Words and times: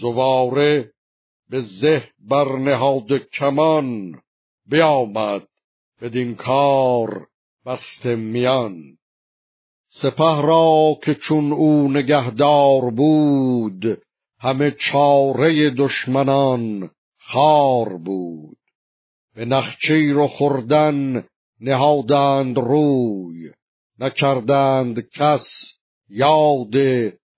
زواره 0.00 0.92
به 1.50 1.60
زه 1.60 2.04
برنهاد 2.18 3.12
کمان 3.12 4.20
بیامد 4.66 5.48
بدین 6.00 6.34
کار 6.34 7.26
بست 7.66 8.06
میان. 8.06 8.98
سپه 9.88 10.42
را 10.42 10.98
که 11.04 11.14
چون 11.14 11.52
او 11.52 11.88
نگهدار 11.88 12.90
بود 12.90 14.02
همه 14.40 14.70
چاره 14.70 15.70
دشمنان 15.70 16.90
خار 17.18 17.96
بود. 17.96 18.58
به 19.34 19.44
نخچیر 19.44 20.18
و 20.18 20.26
خوردن 20.26 21.24
نهادند 21.60 22.58
روی 22.58 23.52
نکردند 23.98 25.08
کس 25.10 25.78
یاد 26.08 26.72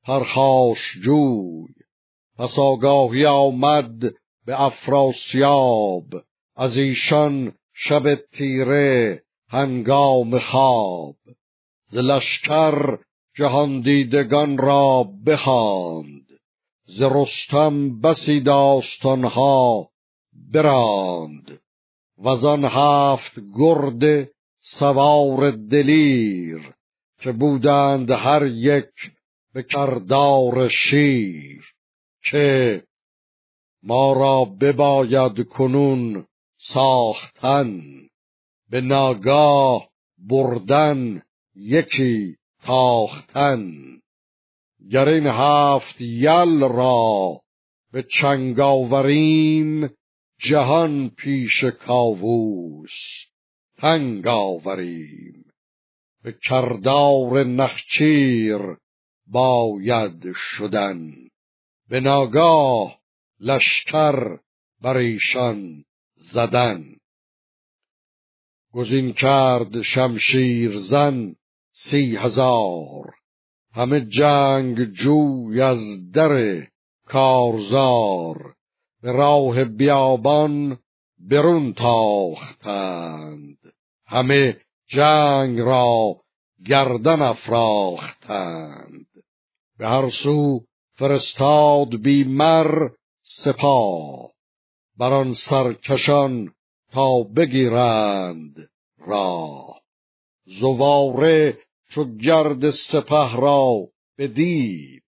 پرخاش 0.04 0.96
جوی. 1.02 1.79
پس 2.40 2.58
آگاهی 2.58 3.26
آمد 3.26 4.00
به 4.46 4.62
افراسیاب. 4.62 6.04
از 6.56 6.76
ایشان 6.76 7.52
شب 7.74 8.14
تیره 8.14 9.22
هنگام 9.48 10.38
خواب. 10.38 11.16
ز 11.84 11.96
لشکر 11.96 12.98
جهان 13.36 13.80
دیدگان 13.80 14.58
را 14.58 15.10
بخواند. 15.26 16.26
ز 16.84 17.02
رستم 17.02 18.00
بسی 18.00 18.40
داستانها 18.40 19.90
براند. 20.52 21.60
وزان 22.18 22.64
هفت 22.64 23.32
گرد 23.58 24.28
سوار 24.60 25.50
دلیر 25.50 26.74
که 27.18 27.32
بودند 27.32 28.10
هر 28.10 28.46
یک 28.46 29.12
به 29.52 29.62
کردار 29.62 30.68
شیر. 30.68 31.79
که 32.22 32.82
ما 33.82 34.12
را 34.12 34.44
بباید 34.44 35.46
کنون 35.48 36.26
ساختن 36.58 37.82
به 38.70 38.80
ناگاه 38.80 39.88
بردن 40.18 41.22
یکی 41.54 42.36
تاختن. 42.62 43.72
گر 44.90 45.08
این 45.08 45.26
هفت 45.26 46.00
یل 46.00 46.60
را 46.60 47.40
به 47.92 48.02
چنگ 48.02 48.60
آوریم 48.60 49.90
جهان 50.38 51.10
پیش 51.10 51.64
کاووس 51.64 53.26
تنگ 53.76 54.26
آوریم. 54.26 55.44
به 56.22 56.32
کردار 56.42 57.44
نخچیر 57.44 58.58
باید 59.26 60.32
شدن. 60.34 61.29
به 61.90 62.00
ناگاه 62.00 62.98
لشکر 63.40 64.38
بر 64.80 64.96
ایشان 64.96 65.84
زدن. 66.16 66.84
گزین 68.72 69.12
کرد 69.12 69.82
شمشیر 69.82 70.70
زن 70.70 71.34
سی 71.72 72.16
هزار. 72.16 73.14
همه 73.72 74.00
جنگ 74.00 74.84
جوی 74.84 75.60
از 75.60 76.12
در 76.12 76.66
کارزار. 77.06 78.54
به 79.02 79.12
راه 79.12 79.64
بیابان 79.64 80.78
برون 81.18 81.72
تاختند. 81.72 83.58
همه 84.06 84.56
جنگ 84.86 85.58
را 85.60 86.16
گردن 86.66 87.22
افراختند. 87.22 89.06
به 89.78 89.88
هر 89.88 90.08
سو 90.08 90.64
فرستاد 91.00 92.02
بیمر 92.02 92.88
سپاه. 93.20 94.30
بر 94.98 95.12
آن 95.12 95.32
سرکشان 95.32 96.54
تا 96.92 97.22
بگیرند 97.22 98.70
راه. 98.98 99.80
زواره 100.44 101.58
چو 101.88 102.04
گرد 102.04 102.70
سپه 102.70 103.36
را 103.36 103.88
بدید. 104.18 105.02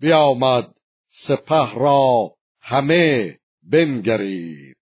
بیامد 0.00 0.74
سپه 1.08 1.74
را 1.74 2.34
همه 2.60 3.38
بنگرید. 3.62 4.76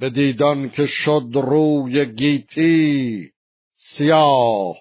بدیدان 0.00 0.70
که 0.70 0.86
شد 0.86 1.28
روی 1.34 2.06
گیتی 2.06 3.30
سیاه 3.76 4.76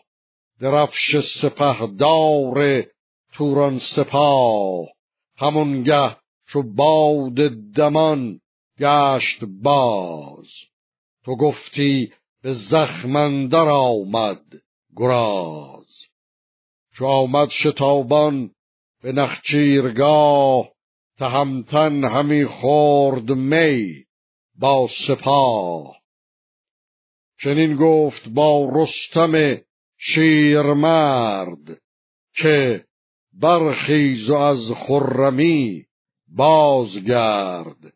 درفش 0.60 1.18
سپهدار 1.18 2.84
توران 3.34 3.80
سپاه 3.80 4.88
همونگه 5.38 6.18
چو 6.48 6.64
باد 6.64 7.36
دمان 7.76 8.40
گشت 8.80 9.44
باز. 9.46 10.48
تو 11.26 11.36
گفتی 11.36 12.14
به 12.42 12.52
زخمندر 12.52 13.70
آمد 13.70 14.44
گراز. 14.96 16.08
چو 16.96 17.06
آمد 17.06 17.50
شتابان 17.50 18.52
به 19.02 19.12
نخچیرگاه 19.12 20.70
تهمتن 21.18 22.04
همی 22.04 22.46
خورد 22.46 23.32
می 23.32 24.06
با 24.56 24.88
سپاه. 24.88 26.02
چنین 27.40 27.76
گفت 27.76 28.30
با 28.30 28.70
رستم 28.76 29.62
شیرمرد 29.98 31.82
که 32.36 32.86
برخیز 33.34 34.30
و 34.30 34.34
از 34.34 34.72
خرمی 34.72 35.86
بازگرد 36.28 37.94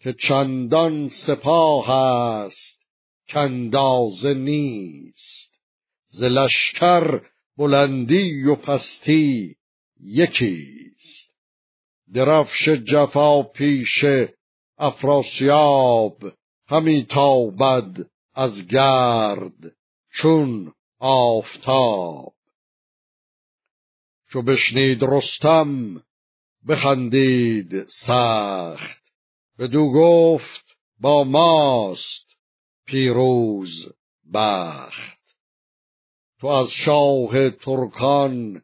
که 0.00 0.12
چندان 0.12 1.08
سپاه 1.08 1.90
است 1.90 2.82
کندازه 3.28 4.34
نیست. 4.34 5.60
ز 6.08 6.24
لشکر 6.24 7.20
بلندی 7.56 8.44
و 8.44 8.54
پستی 8.54 9.56
یکیست. 10.00 11.34
درفش 12.12 12.68
جفا 12.68 13.42
پیش 13.42 14.04
افراسیاب 14.78 16.32
همی 16.66 17.04
تابد 17.04 18.06
از 18.34 18.66
گرد 18.66 19.76
چون 20.12 20.72
آفتاب. 20.98 22.34
چو 24.32 24.42
بشنید 24.42 25.02
رستم 25.02 26.02
بخندید 26.68 27.88
سخت. 27.88 29.02
بدو 29.58 29.92
گفت 29.92 30.64
با 31.00 31.24
ماست 31.24 32.26
پیروز 32.86 33.92
بخت. 34.34 35.20
تو 36.40 36.46
از 36.46 36.70
شاه 36.70 37.50
ترکان 37.50 38.62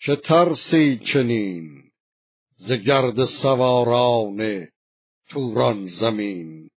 چه 0.00 0.16
ترسی 0.16 0.98
چنین؟ 0.98 1.90
ز 2.56 2.72
گرد 2.72 3.24
سواران 3.24 4.68
توران 5.28 5.84
زمین. 5.84 6.70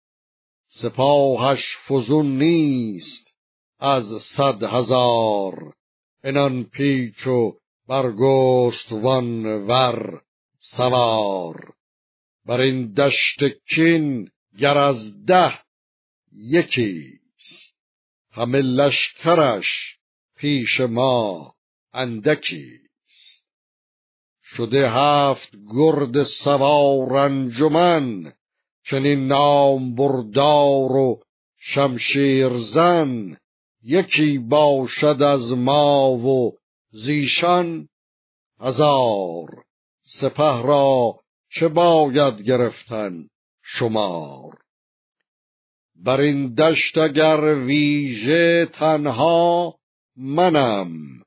سپاهش 0.68 1.76
فزون 1.88 2.38
نیست 2.38 3.34
از 3.78 4.22
صد 4.22 4.62
هزار 4.62 5.74
انان 6.24 6.64
پیچ 6.64 7.26
و 7.26 7.58
برگستوان 7.88 9.46
ور 9.46 10.22
سوار. 10.58 11.74
بر 12.46 12.60
این 12.60 12.92
دشت 12.92 13.38
کین 13.74 14.30
گر 14.58 14.78
از 14.78 15.24
ده 15.24 15.52
یکیست. 16.32 17.74
همه 18.30 18.58
لشکرش 18.58 19.98
پیش 20.36 20.80
ما 20.80 21.54
اندکیست. 21.92 23.46
شده 24.42 24.90
هفت 24.90 25.52
گرد 25.74 26.22
سوار 26.22 27.16
انجمن 27.16 28.32
چنین 28.84 29.26
نام 29.26 29.94
بردار 29.94 30.92
و 30.92 31.20
شمشیر 31.56 32.48
زن. 32.48 33.36
یکی 33.82 34.38
باشد 34.38 35.22
از 35.22 35.52
ما 35.52 36.10
و 36.10 36.58
زیشان 36.90 37.88
هزار 38.60 39.64
سپه 40.02 40.62
را 40.62 41.20
چه 41.50 41.68
باید 41.68 42.42
گرفتن 42.42 43.28
شمار. 43.62 44.58
بر 45.94 46.20
این 46.20 46.54
دشت 46.54 46.98
اگر 46.98 47.54
ویژه 47.54 48.66
تنها 48.66 49.78
منم 50.16 51.22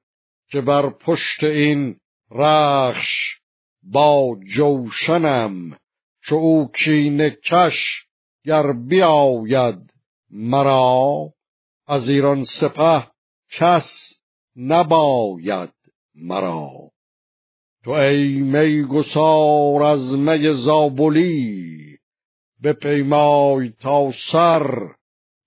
که 0.49 0.61
بر 0.61 0.89
پشت 0.89 1.43
این 1.43 1.99
رخش 2.31 3.37
با 3.83 4.39
جوشنم 4.55 5.77
چو 6.23 6.35
او 6.35 6.71
کینه 6.71 7.29
کش 7.29 8.05
گر 8.43 8.73
بیاید 8.73 9.93
مرا 10.29 11.33
از 11.87 12.09
ایران 12.09 12.43
سپه 12.43 13.07
کس 13.49 14.20
نباید 14.55 15.73
مرا. 16.15 16.91
تو 17.83 17.91
ای 17.91 18.35
می 18.35 18.83
گسار 18.83 19.83
از 19.83 20.17
می 20.17 20.53
زابلی 20.53 21.97
پیمای 22.73 23.69
تا 23.69 24.11
سر 24.11 24.95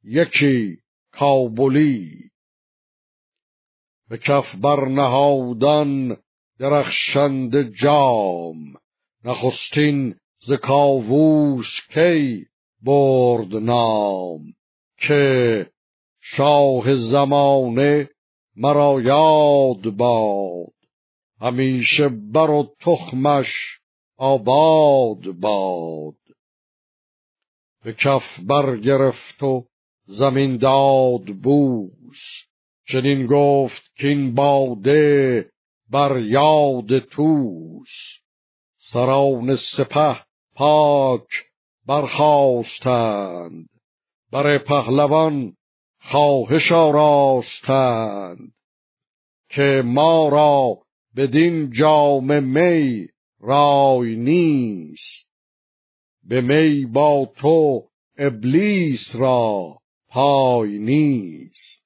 یکی 0.05 0.79
کابلی. 1.13 2.31
به 4.09 4.19
کف 4.19 4.55
برنهادان 4.55 6.17
درخشند 6.59 7.63
جام 7.63 8.75
نخستین 9.25 10.15
ز 10.39 10.53
کاووس 10.53 11.81
کی 11.95 12.47
برد 12.83 13.55
نام. 13.55 14.55
که 14.99 15.71
شاه 16.21 16.95
زمانه 16.95 18.11
مرا 18.57 19.01
یاد 19.01 19.97
باد. 19.97 20.75
همیشه 21.41 22.09
بر 22.09 22.51
و 22.51 22.75
تخمش 22.81 23.79
آباد 24.17 25.31
باد. 25.33 26.15
به 27.85 27.93
کف 27.93 28.41
برگرفت 28.41 29.43
و 29.43 29.67
زمین 30.05 30.57
داد 30.57 31.25
بوس. 31.25 32.23
چنین 32.87 33.27
گفت 33.27 33.95
که 33.97 34.09
این 34.09 34.35
باده 34.35 35.51
بر 35.91 36.19
یاد 36.19 36.99
توس. 36.99 38.19
سران 38.77 39.57
سپه 39.57 40.17
پاک 40.55 41.29
برخواستند 41.87 43.69
بر 44.33 44.59
پهلوان 44.59 45.57
خواهش 46.07 46.73
آراستند 46.73 48.55
که 49.49 49.83
ما 49.85 50.29
را 50.29 50.79
بدین 51.17 51.71
جام 51.71 52.43
می 52.45 53.09
رای 53.41 54.17
نیست. 54.17 55.31
به 56.23 56.41
می 56.41 56.87
با 56.87 57.33
تو 57.37 57.89
ابلیس 58.19 59.17
را 59.17 59.79
پای 60.09 60.79
نیست. 60.79 61.85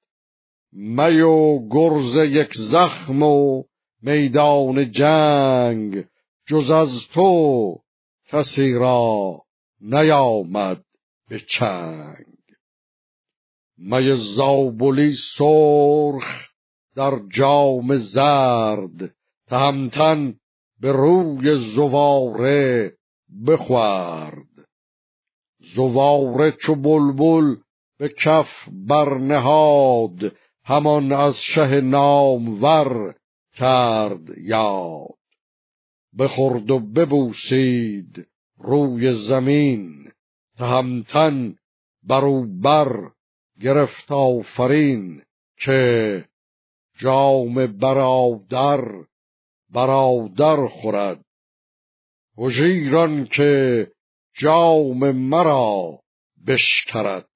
می 0.71 1.21
و 1.21 1.67
گرز 1.69 2.15
یک 2.15 2.53
زخم 2.53 3.23
و 3.23 3.63
میدان 4.01 4.91
جنگ 4.91 6.05
جز 6.47 6.71
از 6.71 7.07
تو 7.07 7.79
کسی 8.27 8.71
را 8.71 9.41
نیامد 9.81 10.83
به 11.29 11.39
چنگ. 11.39 12.38
می 13.81 14.13
زابلی 14.15 15.11
سرخ 15.11 16.49
در 16.95 17.19
جام 17.31 17.95
زرد 17.95 19.15
تهمتن 19.47 20.35
به 20.79 20.91
روی 20.91 21.55
زواره 21.55 22.93
بخورد؟ 23.47 24.67
زواره 25.59 26.51
چو 26.51 26.75
بلبل 26.75 27.55
به 27.99 28.09
کف 28.09 28.69
برنهاد 28.87 30.35
همان 30.63 31.11
از 31.11 31.41
شه 31.41 31.81
نامور 31.81 33.15
کرد 33.53 34.37
یاد. 34.37 35.19
بخورد 36.19 36.71
و 36.71 36.79
ببوسید 36.79 38.27
روی 38.57 39.13
زمین 39.13 40.11
تهمتن 40.57 41.55
برو 42.03 42.47
بر 42.61 43.11
گرفت 43.61 44.11
آفرین 44.11 45.23
که 45.57 46.25
جام 46.97 47.67
برادر 47.77 48.81
برادر 49.69 50.67
خورد. 50.67 51.25
هژیران 52.37 53.25
که 53.25 53.87
جام 54.33 55.11
مرا 55.11 55.99
بشکرد. 56.47 57.29